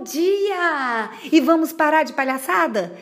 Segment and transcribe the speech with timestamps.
[0.00, 1.10] bom dia!
[1.30, 2.96] E vamos parar de palhaçada?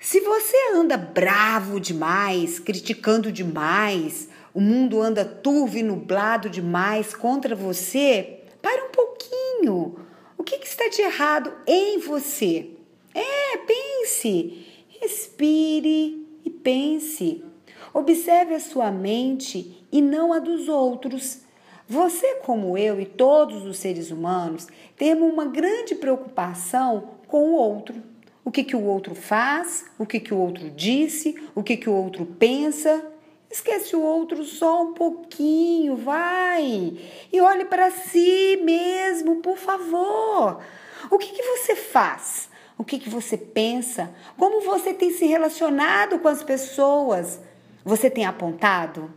[0.00, 7.54] Se você anda bravo demais, criticando demais, o mundo anda turvo e nublado demais contra
[7.54, 10.00] você, pare um pouquinho.
[10.36, 12.70] O que, que está de errado em você?
[13.14, 14.66] É, pense,
[15.00, 17.44] respire e pense.
[17.94, 21.45] Observe a sua mente e não a dos outros.
[21.88, 24.66] Você, como eu e todos os seres humanos,
[24.96, 28.02] temos uma grande preocupação com o outro.
[28.44, 31.88] O que, que o outro faz, o que, que o outro disse, o que, que
[31.88, 33.04] o outro pensa.
[33.48, 36.98] Esquece o outro só um pouquinho, vai.
[37.32, 40.60] E olhe para si mesmo, por favor.
[41.08, 42.48] O que, que você faz?
[42.76, 44.12] O que, que você pensa?
[44.36, 47.40] Como você tem se relacionado com as pessoas?
[47.84, 49.10] Você tem apontado?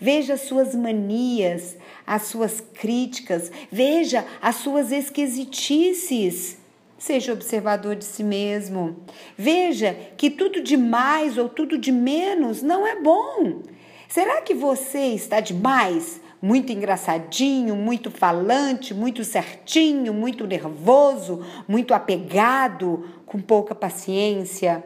[0.00, 6.58] Veja as suas manias, as suas críticas, veja as suas esquisitices.
[6.98, 8.96] Seja observador de si mesmo.
[9.36, 13.62] Veja que tudo de mais ou tudo de menos não é bom.
[14.06, 16.20] Será que você está demais?
[16.42, 24.82] Muito engraçadinho, muito falante, muito certinho, muito nervoso, muito apegado, com pouca paciência?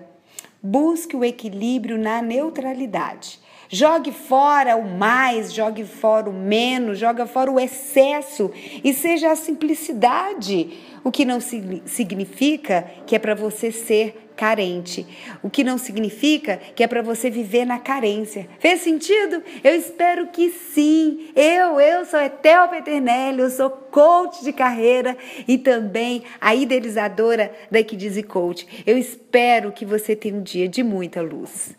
[0.63, 3.41] Busque o equilíbrio na neutralidade.
[3.75, 8.53] Jogue fora o mais, jogue fora o menos, joga fora o excesso
[8.85, 15.05] e seja a simplicidade, o que não significa que é para você ser carente,
[15.43, 18.49] o que não significa que é para você viver na carência.
[18.61, 19.43] Fez sentido?
[19.65, 21.31] Eu espero que sim.
[21.35, 25.17] Eu, eu sou Etel Peternelli, eu sou coach de carreira
[25.49, 28.85] e também a idealizadora da Equidize Coach.
[28.87, 31.75] Eu espero que você tenha um dia de muita luz.